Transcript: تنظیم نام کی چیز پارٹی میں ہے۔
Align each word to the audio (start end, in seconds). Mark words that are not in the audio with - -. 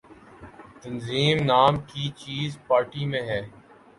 تنظیم 0.81 1.37
نام 1.43 1.73
کی 1.87 2.05
چیز 2.15 2.57
پارٹی 2.67 3.05
میں 3.05 3.21
ہے۔ 3.21 3.41